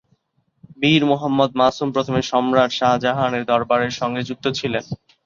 [0.77, 4.83] মীর মুহাম্মদ মাসুম প্রথমে সম্রাট শাহজাহানের দরবারের সঙ্গে যুক্ত ছিলেন।